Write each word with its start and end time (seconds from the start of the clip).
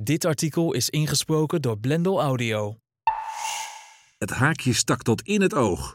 Dit 0.00 0.24
artikel 0.24 0.72
is 0.72 0.90
ingesproken 0.90 1.62
door 1.62 1.78
Blendel 1.78 2.20
Audio. 2.20 2.76
Het 4.18 4.30
haakje 4.30 4.72
stak 4.72 5.02
tot 5.02 5.22
in 5.22 5.40
het 5.40 5.54
oog. 5.54 5.94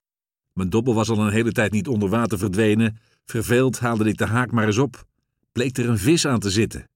Mijn 0.53 0.69
dobbel 0.69 0.93
was 0.93 1.09
al 1.09 1.19
een 1.19 1.31
hele 1.31 1.51
tijd 1.51 1.71
niet 1.71 1.87
onder 1.87 2.09
water 2.09 2.37
verdwenen. 2.37 2.97
Verveeld 3.25 3.79
haalde 3.79 4.09
ik 4.09 4.17
de 4.17 4.25
haak 4.25 4.51
maar 4.51 4.65
eens 4.65 4.77
op. 4.77 5.05
Bleek 5.51 5.77
er 5.77 5.89
een 5.89 5.97
vis 5.97 6.27
aan 6.27 6.39
te 6.39 6.49
zitten. 6.49 6.89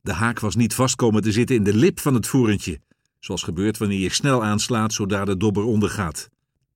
De 0.00 0.12
haak 0.12 0.40
was 0.40 0.54
niet 0.54 0.74
vast 0.74 0.96
komen 0.96 1.22
te 1.22 1.32
zitten 1.32 1.56
in 1.56 1.64
de 1.64 1.74
lip 1.74 2.00
van 2.00 2.14
het 2.14 2.26
voerentje, 2.26 2.80
zoals 3.20 3.42
gebeurt 3.42 3.78
wanneer 3.78 4.00
je 4.00 4.12
snel 4.12 4.44
aanslaat 4.44 4.92
zodra 4.92 5.24
de 5.24 5.36
dobber 5.36 5.64
ondergaat. 5.64 6.28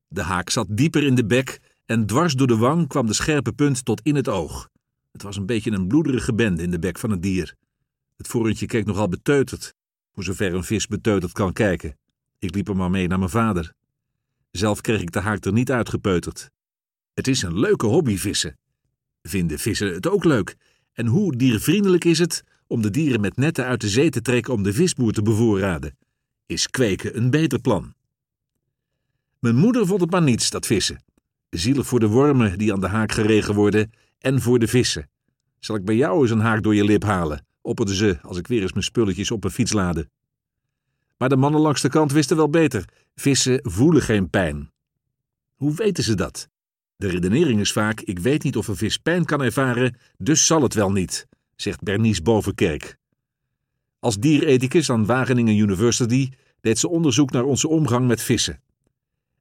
De 0.09 0.23
haak 0.23 0.50
zat 0.50 0.66
dieper 0.70 1.02
in 1.02 1.14
de 1.14 1.27
bek 1.27 1.61
en 1.86 2.07
dwars 2.07 2.34
door 2.34 2.46
de 2.46 2.57
wang 2.57 2.89
kwam 2.89 3.07
de 3.07 3.14
scherpe 3.14 3.52
punt 3.52 3.84
tot 3.84 4.00
in 4.02 4.16
het 4.16 4.29
oog. 4.29 4.68
Het 5.12 5.23
was 5.23 5.36
een 5.36 5.46
beetje 5.46 5.70
een 5.70 5.89
bloederige 5.89 6.34
bende 6.34 6.62
in 6.62 6.70
de 6.70 6.79
bek 6.79 6.98
van 6.98 7.11
het 7.11 7.23
dier. 7.23 7.57
Het 8.19 8.29
voerentje 8.29 8.66
keek 8.66 8.87
nogal 8.87 9.09
beteuterd, 9.09 9.75
voor 10.14 10.25
zover 10.25 10.55
een 10.55 10.64
vis 10.64 10.87
beteuterd 10.87 11.33
kan 11.33 11.52
kijken. 11.52 11.98
Ik 12.38 12.55
liep 12.55 12.69
er 12.69 12.77
maar 12.77 12.91
mee 12.91 13.06
naar 13.06 13.19
mijn 13.19 13.30
vader. 13.30 13.73
Zelf 14.51 14.80
kreeg 14.80 15.01
ik 15.01 15.12
de 15.12 15.20
haak 15.20 15.45
er 15.45 15.52
niet 15.52 15.70
uitgepeuterd. 15.70 16.51
Het 17.15 17.29
is 17.29 17.43
een 17.43 17.59
leuke 17.59 17.87
hobby 17.87 18.16
vissen. 18.16 18.59
Vinden 19.23 19.59
vissen 19.59 19.95
het 19.95 20.09
ook 20.09 20.24
leuk? 20.24 20.57
En 20.93 21.07
hoe 21.07 21.37
diervriendelijk 21.37 22.05
is 22.05 22.19
het 22.19 22.45
om 22.66 22.83
de 22.83 22.91
dieren 22.91 23.20
met 23.20 23.37
netten 23.37 23.65
uit 23.65 23.80
de 23.80 23.88
zee 23.88 24.10
te 24.10 24.23
trekken 24.23 24.52
om 24.52 24.62
de 24.62 24.73
visboer 24.73 25.12
te 25.12 25.23
bevoorraden? 25.23 25.98
Is 26.46 26.69
kweken 26.69 27.16
een 27.16 27.30
beter 27.30 27.60
plan? 27.60 27.95
Mijn 29.38 29.57
moeder 29.57 29.87
vond 29.87 30.01
het 30.01 30.10
maar 30.10 30.23
niets, 30.23 30.51
dat 30.51 30.66
vissen. 30.66 31.05
Zielig 31.51 31.87
voor 31.87 32.01
de 32.01 32.09
wormen 32.09 32.59
die 32.59 32.73
aan 32.73 32.80
de 32.80 32.88
haak 32.88 33.12
geregen 33.12 33.55
worden 33.55 33.93
en 34.19 34.41
voor 34.41 34.59
de 34.59 34.69
vissen. 34.69 35.10
Zal 35.59 35.77
ik 35.77 35.85
bij 35.85 35.96
jou 35.96 36.23
eens 36.23 36.30
een 36.30 36.41
haak 36.41 36.62
door 36.62 36.74
je 36.74 36.85
lip 36.85 37.02
halen? 37.02 37.46
Opperde 37.69 37.95
ze 37.95 38.19
als 38.23 38.37
ik 38.37 38.47
weer 38.47 38.63
eens 38.63 38.73
mijn 38.73 38.85
spulletjes 38.85 39.31
op 39.31 39.45
een 39.45 39.51
fiets 39.51 39.73
laadde. 39.73 40.09
Maar 41.19 41.29
de 41.29 41.37
mannen 41.37 41.61
langs 41.61 41.81
de 41.81 41.89
kant 41.89 42.13
wisten 42.13 42.37
wel 42.37 42.51
beter. 42.51 42.85
Vissen 43.15 43.60
voelen 43.63 44.02
geen 44.02 44.30
pijn. 44.30 44.71
Hoe 45.55 45.75
weten 45.75 46.05
ze 46.05 46.15
dat? 46.15 46.49
De 46.97 47.09
redenering 47.09 47.60
is 47.60 47.73
vaak: 47.73 48.01
ik 48.01 48.19
weet 48.19 48.43
niet 48.43 48.57
of 48.57 48.69
een 48.69 48.77
vis 48.77 48.99
pijn 48.99 49.25
kan 49.25 49.43
ervaren, 49.43 49.97
dus 50.16 50.47
zal 50.47 50.63
het 50.63 50.75
wel 50.75 50.93
niet, 50.93 51.27
zegt 51.57 51.83
Bernice 51.83 52.23
Bovenkerk. 52.23 52.97
Als 53.99 54.19
dierethicus 54.19 54.91
aan 54.91 55.07
Wageningen 55.07 55.57
University 55.57 56.29
deed 56.60 56.79
ze 56.79 56.88
onderzoek 56.88 57.30
naar 57.30 57.45
onze 57.45 57.69
omgang 57.69 58.07
met 58.07 58.23
vissen. 58.23 58.63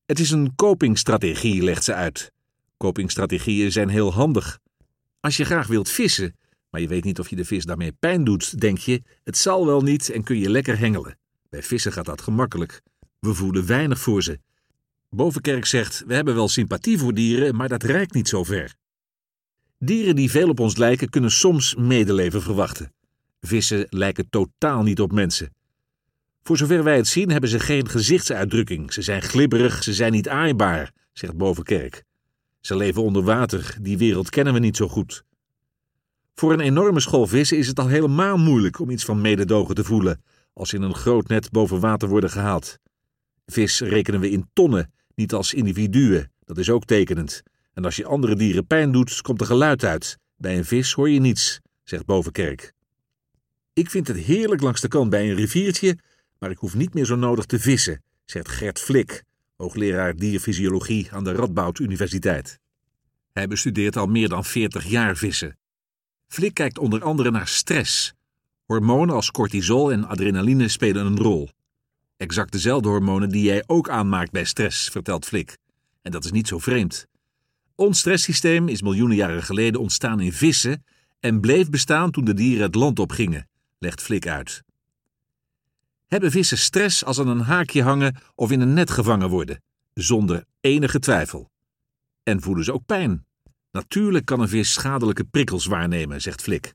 Het 0.06 0.20
is 0.20 0.32
een 0.32 0.56
copingstrategie, 0.56 1.64
legt 1.64 1.84
ze 1.84 1.94
uit. 1.94 2.32
Copingstrategieën 2.78 3.72
zijn 3.72 3.90
heel 3.90 4.14
handig. 4.14 4.60
Als 5.20 5.38
je 5.38 5.46
graag 5.46 5.68
wilt 5.68 5.90
vissen, 5.90 6.36
maar 6.70 6.82
je 6.82 6.88
weet 6.88 7.04
niet 7.04 7.20
of 7.20 7.30
je 7.30 7.36
de 7.36 7.46
vis 7.46 7.66
daarmee 7.66 7.92
pijn 7.92 8.24
doet, 8.24 8.60
denk 8.60 8.78
je, 8.78 9.02
het 9.24 9.38
zal 9.38 9.66
wel 9.66 9.82
niet 9.82 10.10
en 10.10 10.24
kun 10.24 10.40
je 10.40 10.50
lekker 10.50 10.80
hengelen. 10.80 11.18
Bij 11.50 11.64
vissen 11.64 11.92
gaat 11.92 12.06
dat 12.06 12.22
gemakkelijk. 12.22 12.82
We 13.20 13.34
voelen 13.34 13.66
weinig 13.66 14.00
voor 14.00 14.24
ze. 14.24 14.40
Bovenkerk 15.10 15.66
zegt: 15.66 16.04
We 16.08 16.14
hebben 16.14 16.36
wel 16.36 16.48
sympathie 16.48 16.98
voor 16.98 17.14
dieren, 17.14 17.56
maar 17.56 17.70
dat 17.70 17.84
reikt 17.84 18.14
niet 18.14 18.28
zo 18.28 18.44
ver. 18.44 18.76
Dieren 19.80 20.16
die 20.16 20.32
veel 20.32 20.50
op 20.50 20.60
ons 20.60 20.78
lijken, 20.78 21.10
kunnen 21.10 21.32
soms 21.32 21.76
medeleven 21.76 22.42
verwachten. 22.42 22.94
Vissen 23.42 23.86
lijken 23.90 24.30
totaal 24.30 24.84
niet 24.84 25.02
op 25.02 25.12
mensen. 25.12 25.54
Voor 26.44 26.58
zover 26.58 26.84
wij 26.84 26.96
het 26.96 27.08
zien, 27.08 27.32
hebben 27.32 27.50
ze 27.50 27.60
geen 27.60 27.90
gezichtsuitdrukking. 27.90 28.94
Ze 28.94 29.02
zijn 29.02 29.22
glibberig, 29.22 29.84
ze 29.84 29.94
zijn 29.94 30.12
niet 30.12 30.30
aaibaar, 30.30 30.92
zegt 31.14 31.38
Bovenkerk. 31.38 32.04
Ze 32.62 32.76
leven 32.76 33.04
onder 33.04 33.24
water, 33.24 33.78
die 33.82 33.98
wereld 33.98 34.30
kennen 34.30 34.54
we 34.54 34.60
niet 34.60 34.78
zo 34.78 34.88
goed. 34.88 35.24
Voor 36.40 36.54
een 36.54 36.60
enorme 36.60 37.00
school 37.00 37.28
vissen 37.28 37.58
is 37.58 37.68
het 37.68 37.80
al 37.80 37.88
helemaal 37.88 38.38
moeilijk 38.38 38.80
om 38.80 38.90
iets 38.90 39.06
van 39.06 39.22
mededogen 39.22 39.76
te 39.76 39.84
voelen 39.84 40.24
als 40.54 40.70
ze 40.70 40.76
in 40.76 40.82
een 40.82 40.96
groot 40.96 41.28
net 41.28 41.52
boven 41.52 41.80
water 41.80 42.10
worden 42.10 42.30
gehaald. 42.30 42.78
Vis 43.46 43.80
rekenen 43.80 44.20
we 44.20 44.30
in 44.30 44.50
tonnen, 44.54 44.94
niet 45.16 45.34
als 45.34 45.54
individuen. 45.54 46.32
Dat 46.46 46.58
is 46.58 46.70
ook 46.70 46.86
tekenend. 46.86 47.44
En 47.74 47.86
als 47.86 47.96
je 47.96 48.06
andere 48.06 48.36
dieren 48.36 48.68
pijn 48.68 48.92
doet, 48.92 49.22
komt 49.22 49.42
er 49.42 49.48
geluid 49.48 49.84
uit. 49.84 50.18
Bij 50.36 50.58
een 50.58 50.66
vis 50.66 50.94
hoor 50.94 51.10
je 51.10 51.20
niets, 51.20 51.60
zegt 51.84 52.06
Bovenkerk. 52.06 52.74
Ik 53.74 53.90
vind 53.90 54.08
het 54.08 54.18
heerlijk 54.18 54.62
langs 54.62 54.82
de 54.82 54.88
kant 54.88 55.10
bij 55.10 55.30
een 55.30 55.36
riviertje, 55.36 55.98
maar 56.40 56.50
ik 56.50 56.58
hoef 56.58 56.76
niet 56.76 56.94
meer 56.94 57.06
zo 57.06 57.16
nodig 57.16 57.46
te 57.46 57.60
vissen, 57.60 58.04
zegt 58.26 58.50
Gert 58.50 58.80
Flik, 58.80 59.24
hoogleraar 59.56 60.16
dierfysiologie 60.16 61.08
aan 61.12 61.24
de 61.24 61.32
Radboud 61.32 61.80
Universiteit. 61.80 62.60
Hij 63.32 63.48
bestudeert 63.48 63.98
al 63.98 64.08
meer 64.08 64.30
dan 64.30 64.46
40 64.46 64.86
jaar 64.86 65.16
vissen. 65.16 65.58
Flik 66.28 66.54
kijkt 66.54 66.78
onder 66.78 67.04
andere 67.04 67.32
naar 67.32 67.48
stress. 67.48 68.14
Hormonen 68.66 69.16
als 69.16 69.32
cortisol 69.32 69.92
en 69.92 70.08
adrenaline 70.08 70.68
spelen 70.68 71.06
een 71.06 71.18
rol. 71.18 71.50
Exact 72.18 72.52
dezelfde 72.52 72.90
hormonen 72.90 73.30
die 73.30 73.44
jij 73.44 73.64
ook 73.68 73.90
aanmaakt 73.90 74.32
bij 74.32 74.44
stress, 74.44 74.90
vertelt 74.90 75.26
Flik. 75.26 75.58
En 76.02 76.12
dat 76.12 76.26
is 76.26 76.32
niet 76.32 76.48
zo 76.48 76.60
vreemd. 76.60 77.08
Ons 77.76 78.00
stresssysteem 78.00 78.68
is 78.68 78.82
miljoenen 78.82 79.18
jaren 79.18 79.44
geleden 79.44 79.82
ontstaan 79.82 80.20
in 80.20 80.34
vissen 80.34 80.86
en 81.20 81.42
bleef 81.42 81.70
bestaan 81.70 82.12
toen 82.12 82.26
de 82.26 82.34
dieren 82.34 82.66
het 82.66 82.76
land 82.76 83.00
opgingen, 83.00 83.50
legt 83.80 84.02
Flik 84.02 84.28
uit. 84.28 84.64
Hebben 86.08 86.32
vissen 86.32 86.58
stress 86.58 87.06
als 87.06 87.20
aan 87.20 87.28
een 87.28 87.42
haakje 87.42 87.84
hangen 87.84 88.16
of 88.36 88.52
in 88.52 88.62
een 88.62 88.74
net 88.74 88.92
gevangen 88.92 89.30
worden? 89.30 89.62
Zonder 89.94 90.46
enige 90.60 91.00
twijfel. 91.00 91.50
En 92.24 92.42
voelen 92.42 92.64
ze 92.64 92.74
ook 92.74 92.86
pijn? 92.86 93.27
Natuurlijk 93.72 94.26
kan 94.26 94.40
een 94.40 94.50
vis 94.50 94.74
schadelijke 94.74 95.24
prikkels 95.24 95.66
waarnemen, 95.66 96.22
zegt 96.22 96.42
Flik. 96.42 96.74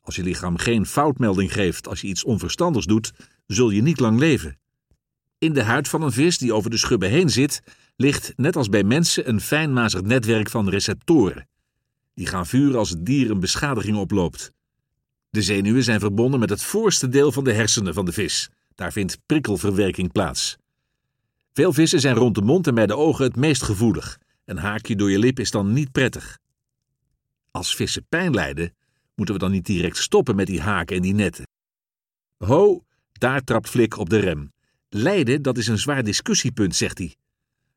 Als 0.00 0.16
je 0.16 0.22
lichaam 0.22 0.56
geen 0.56 0.86
foutmelding 0.86 1.52
geeft 1.52 1.88
als 1.88 2.00
je 2.00 2.06
iets 2.06 2.24
onverstandigs 2.24 2.86
doet, 2.86 3.12
zul 3.46 3.70
je 3.70 3.82
niet 3.82 4.00
lang 4.00 4.18
leven. 4.18 4.58
In 5.38 5.52
de 5.52 5.62
huid 5.62 5.88
van 5.88 6.02
een 6.02 6.12
vis 6.12 6.38
die 6.38 6.54
over 6.54 6.70
de 6.70 6.76
schubben 6.76 7.10
heen 7.10 7.30
zit, 7.30 7.62
ligt, 7.96 8.32
net 8.36 8.56
als 8.56 8.68
bij 8.68 8.84
mensen, 8.84 9.28
een 9.28 9.40
fijnmazig 9.40 10.02
netwerk 10.02 10.50
van 10.50 10.68
receptoren. 10.68 11.48
Die 12.14 12.26
gaan 12.26 12.46
vuren 12.46 12.78
als 12.78 12.90
het 12.90 13.06
dier 13.06 13.30
een 13.30 13.40
beschadiging 13.40 13.96
oploopt. 13.96 14.52
De 15.30 15.42
zenuwen 15.42 15.84
zijn 15.84 16.00
verbonden 16.00 16.40
met 16.40 16.50
het 16.50 16.62
voorste 16.62 17.08
deel 17.08 17.32
van 17.32 17.44
de 17.44 17.52
hersenen 17.52 17.94
van 17.94 18.04
de 18.04 18.12
vis. 18.12 18.50
Daar 18.74 18.92
vindt 18.92 19.18
prikkelverwerking 19.26 20.12
plaats. 20.12 20.56
Veel 21.52 21.72
vissen 21.72 22.00
zijn 22.00 22.14
rond 22.16 22.34
de 22.34 22.42
mond 22.42 22.66
en 22.66 22.74
bij 22.74 22.86
de 22.86 22.96
ogen 22.96 23.24
het 23.24 23.36
meest 23.36 23.62
gevoelig. 23.62 24.18
Een 24.44 24.58
haakje 24.58 24.96
door 24.96 25.10
je 25.10 25.18
lip 25.18 25.38
is 25.38 25.50
dan 25.50 25.72
niet 25.72 25.92
prettig. 25.92 26.38
Als 27.50 27.76
vissen 27.76 28.06
pijn 28.08 28.34
lijden, 28.34 28.74
moeten 29.14 29.34
we 29.34 29.40
dan 29.40 29.50
niet 29.50 29.66
direct 29.66 29.96
stoppen 29.96 30.36
met 30.36 30.46
die 30.46 30.60
haken 30.60 30.96
en 30.96 31.02
die 31.02 31.14
netten? 31.14 31.46
Ho, 32.38 32.84
daar 33.12 33.44
trapt 33.44 33.68
Flik 33.68 33.98
op 33.98 34.10
de 34.10 34.18
rem. 34.18 34.52
Lijden, 34.88 35.42
dat 35.42 35.58
is 35.58 35.66
een 35.66 35.78
zwaar 35.78 36.04
discussiepunt, 36.04 36.76
zegt 36.76 36.98
hij. 36.98 37.16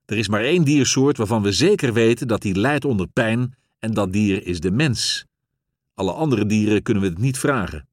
Er 0.05 0.17
is 0.17 0.27
maar 0.27 0.43
één 0.43 0.63
diersoort 0.63 1.17
waarvan 1.17 1.41
we 1.41 1.51
zeker 1.51 1.93
weten 1.93 2.27
dat 2.27 2.41
die 2.41 2.55
lijdt 2.55 2.85
onder 2.85 3.07
pijn, 3.07 3.55
en 3.79 3.93
dat 3.93 4.13
dier 4.13 4.47
is 4.47 4.59
de 4.59 4.71
mens. 4.71 5.25
Alle 5.93 6.11
andere 6.11 6.45
dieren 6.45 6.81
kunnen 6.81 7.03
we 7.03 7.09
het 7.09 7.17
niet 7.17 7.37
vragen. 7.37 7.87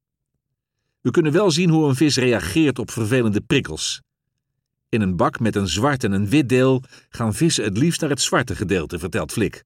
We 1.01 1.11
kunnen 1.11 1.31
wel 1.31 1.51
zien 1.51 1.69
hoe 1.69 1.87
een 1.87 1.95
vis 1.95 2.15
reageert 2.15 2.79
op 2.79 2.91
vervelende 2.91 3.41
prikkels. 3.41 4.01
In 4.93 5.01
een 5.01 5.15
bak 5.15 5.39
met 5.39 5.55
een 5.55 5.67
zwart 5.67 6.03
en 6.03 6.11
een 6.11 6.29
wit 6.29 6.49
deel 6.49 6.83
gaan 7.09 7.33
vissen 7.33 7.63
het 7.63 7.77
liefst 7.77 8.01
naar 8.01 8.09
het 8.09 8.21
zwarte 8.21 8.55
gedeelte, 8.55 8.99
vertelt 8.99 9.31
Flik. 9.31 9.63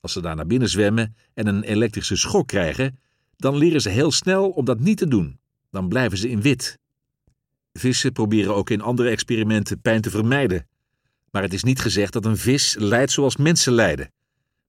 Als 0.00 0.12
ze 0.12 0.20
daar 0.20 0.36
naar 0.36 0.46
binnen 0.46 0.68
zwemmen 0.68 1.16
en 1.34 1.46
een 1.46 1.62
elektrische 1.62 2.16
schok 2.16 2.48
krijgen, 2.48 2.98
dan 3.36 3.56
leren 3.56 3.80
ze 3.80 3.88
heel 3.88 4.10
snel 4.10 4.50
om 4.50 4.64
dat 4.64 4.80
niet 4.80 4.98
te 4.98 5.08
doen. 5.08 5.38
Dan 5.70 5.88
blijven 5.88 6.18
ze 6.18 6.28
in 6.28 6.42
wit. 6.42 6.78
Vissen 7.72 8.12
proberen 8.12 8.54
ook 8.54 8.70
in 8.70 8.80
andere 8.80 9.08
experimenten 9.08 9.80
pijn 9.80 10.00
te 10.00 10.10
vermijden. 10.10 10.66
Maar 11.30 11.42
het 11.42 11.52
is 11.52 11.62
niet 11.62 11.80
gezegd 11.80 12.12
dat 12.12 12.24
een 12.24 12.36
vis 12.38 12.74
lijdt 12.78 13.12
zoals 13.12 13.36
mensen 13.36 13.72
lijden. 13.72 14.12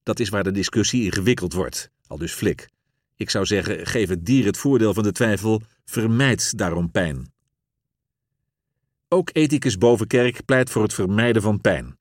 Dat 0.03 0.19
is 0.19 0.29
waar 0.29 0.43
de 0.43 0.51
discussie 0.51 1.03
ingewikkeld 1.03 1.53
wordt, 1.53 1.91
al 2.07 2.17
dus 2.17 2.33
Flik. 2.33 2.69
Ik 3.15 3.29
zou 3.29 3.45
zeggen, 3.45 3.85
geef 3.87 4.09
het 4.09 4.25
dier 4.25 4.45
het 4.45 4.57
voordeel 4.57 4.93
van 4.93 5.03
de 5.03 5.11
twijfel, 5.11 5.61
vermijd 5.85 6.57
daarom 6.57 6.91
pijn. 6.91 7.33
Ook 9.07 9.29
ethicus 9.33 9.77
Bovenkerk 9.77 10.45
pleit 10.45 10.69
voor 10.69 10.81
het 10.81 10.93
vermijden 10.93 11.41
van 11.41 11.61
pijn. 11.61 11.97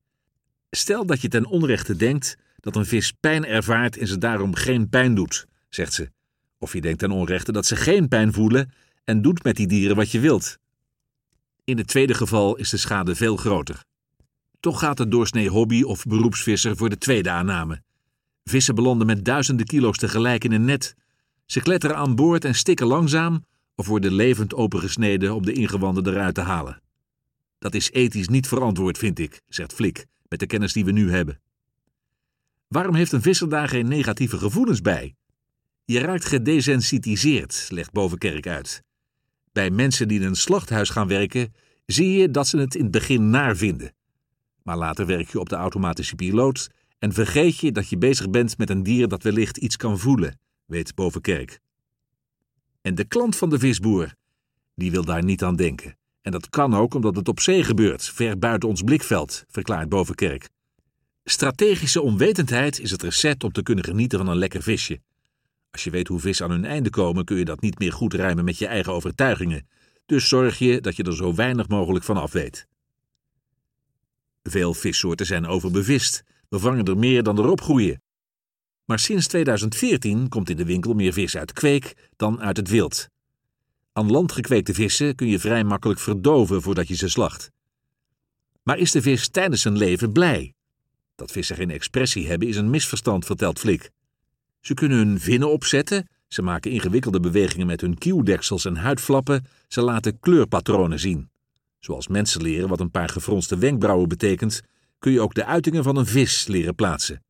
Stel 0.71 1.07
dat 1.07 1.21
je 1.21 1.29
ten 1.29 1.47
onrechte 1.47 1.97
denkt 1.97 2.37
dat 2.61 2.77
een 2.77 2.87
vis 2.87 3.13
pijn 3.13 3.45
ervaart 3.45 3.97
en 3.97 4.07
ze 4.07 4.19
daarom 4.19 4.55
geen 4.55 4.89
pijn 4.89 5.15
doet, 5.15 5.47
zegt 5.69 5.93
ze. 5.93 6.11
Of 6.59 6.73
je 6.73 6.81
denkt 6.81 6.99
ten 6.99 7.11
onrechte 7.11 7.53
dat 7.53 7.67
ze 7.67 7.77
geen 7.77 8.09
pijn 8.09 8.33
voelen 8.33 8.73
en 9.05 9.23
doet 9.23 9.43
met 9.43 9.57
die 9.57 9.67
dieren 9.67 9.97
wat 9.97 10.11
je 10.11 10.21
wilt. 10.21 10.59
In 11.65 11.79
het 11.79 11.87
tweede 11.87 12.15
geval 12.15 12.57
is 12.57 12.71
de 12.71 12.77
schade 12.77 13.15
veel 13.15 13.37
groter. 13.37 13.85
Toch 14.61 14.79
gaat 14.79 14.97
de 14.97 15.09
doorsnee 15.09 15.49
hobby 15.49 15.83
of 15.83 16.05
beroepsvisser 16.05 16.77
voor 16.77 16.89
de 16.89 16.99
tweede 16.99 17.31
aanname. 17.31 17.83
Vissen 18.45 18.75
belanden 18.75 19.07
met 19.07 19.25
duizenden 19.25 19.67
kilo's 19.67 19.97
tegelijk 19.99 20.45
in 20.45 20.53
een 20.53 20.65
net. 20.65 20.95
Ze 21.47 21.61
kletteren 21.61 21.97
aan 21.97 22.15
boord 22.15 22.45
en 22.45 22.55
stikken 22.55 22.87
langzaam 22.87 23.45
of 23.75 23.87
worden 23.87 24.13
levend 24.13 24.55
opengesneden 24.55 25.35
om 25.35 25.45
de 25.45 25.53
ingewanden 25.53 26.07
eruit 26.07 26.35
te 26.35 26.41
halen. 26.41 26.83
Dat 27.65 27.75
is 27.75 27.91
ethisch 27.91 28.29
niet 28.29 28.49
verantwoord, 28.49 28.99
vind 28.99 29.19
ik, 29.19 29.41
zegt 29.49 29.73
Flik, 29.73 30.07
met 30.29 30.41
de 30.41 30.47
kennis 30.47 30.73
die 30.73 30.85
we 30.85 30.91
nu 30.91 31.11
hebben. 31.11 31.41
Waarom 32.69 32.95
heeft 32.95 33.13
een 33.13 33.23
visser 33.23 33.49
daar 33.49 33.69
geen 33.69 33.89
negatieve 33.89 34.39
gevoelens 34.39 34.81
bij? 34.81 35.15
Je 35.85 35.99
raakt 35.99 36.25
gedesensitiseerd, 36.25 37.67
legt 37.71 37.93
Bovenkerk 37.93 38.47
uit. 38.47 38.83
Bij 39.53 39.71
mensen 39.71 40.09
die 40.09 40.21
in 40.21 40.27
een 40.27 40.37
slachthuis 40.37 40.91
gaan 40.91 41.09
werken, 41.09 41.55
zie 41.87 42.11
je 42.11 42.31
dat 42.31 42.47
ze 42.47 42.59
het 42.59 42.75
in 42.75 42.83
het 42.83 42.91
begin 42.91 43.31
naar 43.31 43.57
vinden. 43.57 43.95
Maar 44.63 44.77
later 44.77 45.07
werk 45.07 45.29
je 45.29 45.41
op 45.41 45.49
de 45.49 45.57
automatische 45.57 46.15
piloot 46.15 46.71
en 46.99 47.13
vergeet 47.13 47.59
je 47.59 47.73
dat 47.73 47.89
je 47.89 47.99
bezig 47.99 48.31
bent 48.31 48.59
met 48.59 48.71
een 48.71 48.83
dier 48.83 49.09
dat 49.09 49.23
wellicht 49.23 49.57
iets 49.57 49.77
kan 49.77 49.99
voelen, 49.99 50.39
weet 50.65 50.95
Bovenkerk. 50.95 51.61
En 52.83 52.95
de 52.95 53.05
klant 53.05 53.37
van 53.37 53.51
de 53.51 53.59
visboer, 53.59 54.15
die 54.75 54.91
wil 54.91 55.05
daar 55.05 55.25
niet 55.25 55.43
aan 55.43 55.57
denken. 55.57 55.97
En 56.25 56.31
dat 56.31 56.51
kan 56.51 56.75
ook 56.75 56.95
omdat 56.95 57.17
het 57.17 57.29
op 57.29 57.41
zee 57.41 57.65
gebeurt, 57.65 58.05
ver 58.05 58.39
buiten 58.39 58.69
ons 58.69 58.83
blikveld, 58.83 59.45
verklaart 59.49 59.89
Bovenkerk. 59.89 60.49
Strategische 61.25 62.01
onwetendheid 62.01 62.81
is 62.81 62.91
het 62.91 63.03
recept 63.03 63.45
om 63.45 63.53
te 63.53 63.63
kunnen 63.63 63.85
genieten 63.85 64.19
van 64.19 64.29
een 64.29 64.37
lekker 64.37 64.63
visje. 64.63 65.01
Als 65.71 65.85
je 65.85 65.91
weet 65.91 66.09
hoe 66.09 66.21
vis 66.21 66.43
aan 66.43 66.51
hun 66.51 66.65
einde 66.65 66.91
komen, 66.91 67.25
kun 67.25 67.37
je 67.37 67.45
dat 67.45 67.61
niet 67.61 67.79
meer 67.79 67.93
goed 67.93 68.15
rijmen 68.15 68.45
met 68.45 68.59
je 68.59 68.67
eigen 68.67 68.93
overtuigingen. 68.93 69.69
Dus 70.07 70.29
zorg 70.29 70.59
je 70.59 70.81
dat 70.81 70.97
je 70.97 71.03
er 71.03 71.17
zo 71.17 71.35
weinig 71.35 71.69
mogelijk 71.69 72.05
van 72.05 72.17
af 72.17 72.33
weet. 72.33 72.67
Veel 74.43 74.75
vissoorten 74.75 75.27
zijn 75.27 75.47
overbevist. 75.47 76.23
We 76.49 76.59
vangen 76.59 76.85
er 76.85 76.99
meer 76.99 77.23
dan 77.23 77.39
erop 77.39 77.61
groeien. 77.61 78.03
Maar 78.85 78.99
sinds 78.99 79.27
2014 79.27 80.29
komt 80.29 80.51
in 80.51 80.57
de 80.57 80.65
winkel 80.65 80.95
meer 80.95 81.13
vis 81.13 81.37
uit 81.37 81.53
kweek 81.53 82.11
dan 82.17 82.41
uit 82.41 82.57
het 82.57 82.69
wild. 82.69 83.09
Aan 83.97 84.11
land 84.11 84.33
gekweekte 84.33 84.75
vissen 84.75 85.15
kun 85.15 85.27
je 85.29 85.39
vrij 85.39 85.65
makkelijk 85.65 86.01
verdoven 86.01 86.63
voordat 86.63 86.89
je 86.89 86.97
ze 86.97 87.09
slacht. 87.09 87.51
Maar 88.63 88.79
is 88.79 88.91
de 88.91 89.03
vis 89.03 89.29
tijdens 89.29 89.63
zijn 89.63 89.77
leven 89.77 90.13
blij? 90.13 90.55
Dat 91.15 91.31
vissen 91.31 91.57
geen 91.57 91.71
expressie 91.71 92.29
hebben 92.29 92.49
is 92.49 92.57
een 92.57 92.71
misverstand, 92.71 93.27
vertelt 93.27 93.59
Flik. 93.59 93.91
Ze 94.61 94.75
kunnen 94.75 94.99
hun 94.99 95.21
vinnen 95.21 95.51
opzetten, 95.51 96.09
ze 96.29 96.43
maken 96.43 96.71
ingewikkelde 96.71 97.21
bewegingen 97.21 97.67
met 97.67 97.81
hun 97.81 97.99
kieuwdeksels 97.99 98.65
en 98.65 98.77
huidflappen, 98.77 99.47
ze 99.69 99.81
laten 99.81 100.21
kleurpatronen 100.21 101.01
zien. 101.01 101.31
Zoals 101.79 102.09
mensen 102.09 102.43
leren 102.43 102.69
wat 102.69 102.81
een 102.81 102.91
paar 102.91 103.09
gefronste 103.09 103.59
wenkbrauwen 103.59 104.09
betekent, 104.09 104.63
kun 104.99 105.13
je 105.13 105.21
ook 105.21 105.35
de 105.35 105.45
uitingen 105.45 105.83
van 105.83 105.97
een 105.97 106.07
vis 106.07 106.47
leren 106.47 106.75
plaatsen. 106.75 107.25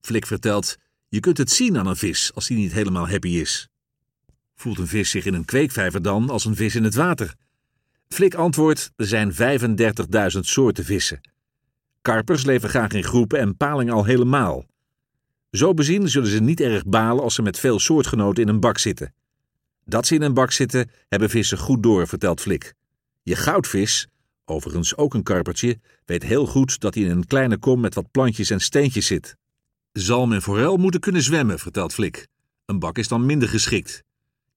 Flik 0.00 0.26
vertelt: 0.26 0.76
Je 1.08 1.20
kunt 1.20 1.38
het 1.38 1.50
zien 1.50 1.78
aan 1.78 1.86
een 1.86 1.96
vis 1.96 2.34
als 2.34 2.48
hij 2.48 2.56
niet 2.56 2.72
helemaal 2.72 3.08
happy 3.08 3.28
is. 3.28 3.69
Voelt 4.60 4.78
een 4.78 4.86
vis 4.86 5.10
zich 5.10 5.24
in 5.24 5.34
een 5.34 5.44
kweekvijver 5.44 6.02
dan 6.02 6.30
als 6.30 6.44
een 6.44 6.56
vis 6.56 6.74
in 6.74 6.84
het 6.84 6.94
water? 6.94 7.34
Flik 8.08 8.34
antwoordt: 8.34 8.90
Er 8.96 9.06
zijn 9.06 9.32
35.000 9.32 10.38
soorten 10.40 10.84
vissen. 10.84 11.20
Karpers 12.02 12.44
leven 12.44 12.68
graag 12.68 12.92
in 12.92 13.04
groepen 13.04 13.38
en 13.38 13.56
paling 13.56 13.90
al 13.90 14.04
helemaal. 14.04 14.66
Zo 15.50 15.74
bezien 15.74 16.08
zullen 16.08 16.28
ze 16.28 16.40
niet 16.40 16.60
erg 16.60 16.86
balen 16.86 17.22
als 17.22 17.34
ze 17.34 17.42
met 17.42 17.58
veel 17.58 17.78
soortgenoten 17.78 18.42
in 18.42 18.48
een 18.48 18.60
bak 18.60 18.78
zitten. 18.78 19.14
Dat 19.84 20.06
ze 20.06 20.14
in 20.14 20.22
een 20.22 20.34
bak 20.34 20.52
zitten, 20.52 20.90
hebben 21.08 21.30
vissen 21.30 21.58
goed 21.58 21.82
door, 21.82 22.06
vertelt 22.06 22.40
Flik. 22.40 22.74
Je 23.22 23.36
goudvis, 23.36 24.08
overigens 24.44 24.96
ook 24.96 25.14
een 25.14 25.22
karpertje, 25.22 25.78
weet 26.04 26.22
heel 26.22 26.46
goed 26.46 26.80
dat 26.80 26.94
hij 26.94 27.02
in 27.04 27.10
een 27.10 27.26
kleine 27.26 27.58
kom 27.58 27.80
met 27.80 27.94
wat 27.94 28.10
plantjes 28.10 28.50
en 28.50 28.60
steentjes 28.60 29.06
zit. 29.06 29.36
Zalm 29.92 30.32
en 30.32 30.42
forel 30.42 30.76
moeten 30.76 31.00
kunnen 31.00 31.22
zwemmen, 31.22 31.58
vertelt 31.58 31.94
Flik. 31.94 32.26
Een 32.64 32.78
bak 32.78 32.98
is 32.98 33.08
dan 33.08 33.26
minder 33.26 33.48
geschikt. 33.48 34.08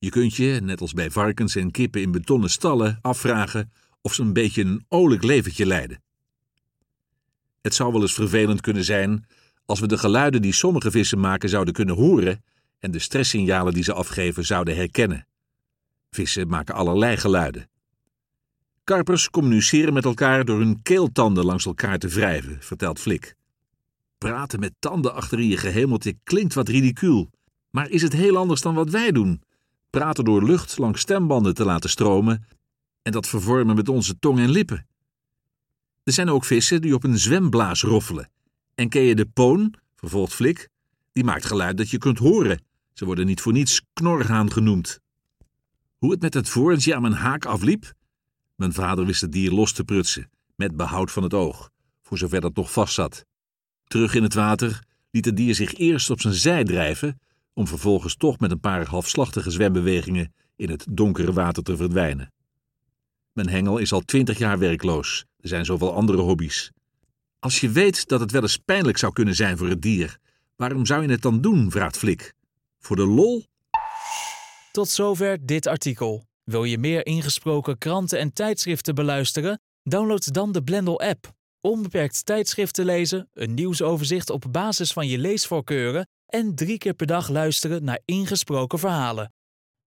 Je 0.04 0.10
kunt 0.10 0.36
je, 0.36 0.60
net 0.64 0.82
als 0.82 0.94
bij 0.94 1.12
varkens 1.12 1.56
en 1.56 1.72
kippen 1.72 2.02
in 2.02 2.12
betonnen 2.12 2.50
stallen, 2.50 3.00
afvragen 3.02 3.72
of 4.02 4.14
ze 4.14 4.22
een 4.22 4.34
beetje 4.34 4.64
een 4.64 4.86
olijk 4.88 5.24
leventje 5.24 5.66
leiden. 5.66 6.04
Het 7.62 7.74
zou 7.74 7.92
wel 7.92 8.02
eens 8.02 8.14
vervelend 8.14 8.62
kunnen 8.62 8.84
zijn 8.84 9.26
als 9.66 9.80
we 9.80 9.88
de 9.88 9.98
geluiden 9.98 10.42
die 10.42 10.54
sommige 10.54 10.92
vissen 10.92 11.20
maken 11.20 11.50
zouden 11.50 11.74
kunnen 11.74 11.96
horen 11.96 12.44
en 12.80 12.92
de 12.92 13.00
stresssignalen 13.00 13.74
die 13.74 13.84
ze 13.84 13.94
afgeven 13.94 14.46
zouden 14.46 14.76
herkennen. 14.76 15.28
Vissen 16.12 16.48
maken 16.48 16.76
allerlei 16.76 17.18
geluiden. 17.18 17.70
Karpers 18.84 19.30
communiceren 19.30 19.94
met 19.94 20.06
elkaar 20.06 20.46
door 20.46 20.60
hun 20.60 20.82
keeltanden 20.82 21.46
langs 21.46 21.66
elkaar 21.66 21.98
te 21.98 22.08
wrijven, 22.08 22.58
vertelt 22.60 23.00
Flik. 23.00 23.36
Praten 24.18 24.60
met 24.60 24.74
tanden 24.80 25.14
achter 25.14 25.40
in 25.40 25.48
je 25.48 25.58
gehemelte 25.58 26.16
klinkt 26.24 26.54
wat 26.54 26.68
ridicuul, 26.68 27.30
maar 27.70 27.90
is 27.90 28.02
het 28.02 28.14
heel 28.14 28.38
anders 28.38 28.62
dan 28.62 28.76
wat 28.76 28.90
wij 28.90 29.12
doen. 29.12 29.42
Praten 29.94 30.26
door 30.26 30.44
lucht 30.44 30.78
langs 30.78 31.02
stembanden 31.02 31.54
te 31.54 31.66
laten 31.66 31.90
stromen 31.90 32.46
en 33.02 33.12
dat 33.12 33.28
vervormen 33.28 33.76
met 33.76 33.90
onze 33.90 34.20
tong 34.20 34.40
en 34.40 34.50
lippen. 34.50 34.88
Er 36.04 36.14
zijn 36.14 36.30
ook 36.30 36.46
vissen 36.46 36.82
die 36.82 36.94
op 36.94 37.04
een 37.04 37.20
zwemblaas 37.20 37.82
roffelen. 37.82 38.32
En 38.76 38.90
ken 38.90 39.02
je 39.02 39.16
de 39.16 39.26
poon, 39.26 39.74
vervolgt 39.96 40.34
Flik, 40.34 40.70
die 41.12 41.24
maakt 41.24 41.46
geluid 41.46 41.78
dat 41.78 41.90
je 41.90 41.98
kunt 41.98 42.18
horen. 42.18 42.64
Ze 42.94 43.06
worden 43.06 43.26
niet 43.26 43.42
voor 43.42 43.52
niets 43.52 43.82
knorgaan 43.94 44.52
genoemd. 44.52 45.00
Hoe 45.98 46.12
het 46.12 46.22
met 46.22 46.34
het 46.34 46.50
voorntje 46.50 46.96
aan 46.96 47.02
mijn 47.02 47.14
haak 47.14 47.46
afliep? 47.46 47.94
Mijn 48.56 48.74
vader 48.74 49.06
wist 49.06 49.22
het 49.22 49.32
dier 49.32 49.52
los 49.52 49.74
te 49.74 49.84
prutsen, 49.84 50.30
met 50.56 50.76
behoud 50.76 51.12
van 51.12 51.24
het 51.24 51.34
oog, 51.34 51.70
voor 52.02 52.18
zover 52.18 52.42
dat 52.42 52.56
nog 52.56 52.72
vast 52.72 52.94
zat. 52.94 53.26
Terug 53.84 54.14
in 54.14 54.24
het 54.24 54.34
water 54.34 54.84
liet 55.12 55.26
het 55.26 55.38
dier 55.38 55.56
zich 55.56 55.74
eerst 55.74 56.10
op 56.10 56.22
zijn 56.22 56.34
zij 56.34 56.64
drijven, 56.64 57.20
om 57.54 57.68
vervolgens 57.68 58.16
toch 58.16 58.40
met 58.40 58.52
een 58.52 58.60
paar 58.60 58.86
halfslachtige 58.86 59.52
zwembewegingen 59.52 60.34
in 60.56 60.70
het 60.70 60.86
donkere 60.90 61.34
water 61.34 61.64
te 61.64 61.78
verdwijnen. 61.78 62.34
Mijn 63.32 63.50
hengel 63.50 63.78
is 63.78 63.92
al 63.92 64.02
twintig 64.02 64.38
jaar 64.38 64.60
werkloos. 64.60 65.26
Er 65.40 65.48
zijn 65.48 65.66
zoveel 65.66 65.94
andere 65.94 66.22
hobby's. 66.22 66.72
Als 67.40 67.60
je 67.60 67.70
weet 67.70 68.08
dat 68.08 68.20
het 68.20 68.32
wel 68.32 68.42
eens 68.42 68.58
pijnlijk 68.58 68.98
zou 68.98 69.14
kunnen 69.14 69.36
zijn 69.36 69.58
voor 69.58 69.70
het 69.70 69.82
dier, 69.82 70.18
waarom 70.56 70.86
zou 70.86 71.02
je 71.02 71.10
het 71.10 71.22
dan 71.22 71.42
doen? 71.42 71.72
vraagt 71.72 71.98
Flik. 71.98 72.34
Voor 72.80 72.96
de 72.96 73.06
lol? 73.06 73.46
Tot 74.72 74.90
zover 74.90 75.46
dit 75.46 75.68
artikel. 75.68 76.26
Wil 76.44 76.64
je 76.64 76.78
meer 76.78 77.06
ingesproken 77.06 77.78
kranten 77.78 78.20
en 78.20 78.34
tijdschriften 78.34 78.96
beluisteren? 78.96 79.62
Download 79.84 80.34
dan 80.34 80.52
de 80.52 80.64
Blendel-app. 80.64 81.32
Onbeperkt 81.62 82.26
tijdschriften 82.26 82.86
lezen, 82.86 83.30
een 83.34 83.54
nieuwsoverzicht 83.54 84.30
op 84.30 84.46
basis 84.52 84.92
van 84.92 85.08
je 85.08 85.18
leesvoorkeuren 85.18 86.08
en 86.34 86.56
drie 86.56 86.78
keer 86.78 86.94
per 86.94 87.08
dag 87.08 87.30
luisteren 87.30 87.84
naar 87.84 88.00
ingesproken 88.06 88.80
verhalen. 88.80 89.34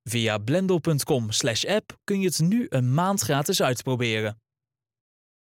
Via 0.02 0.38
blendel.com/app 0.38 1.98
kun 2.04 2.20
je 2.20 2.26
het 2.26 2.38
nu 2.38 2.66
een 2.68 2.94
maand 2.94 3.20
gratis 3.20 3.62
uitproberen. 3.62 4.40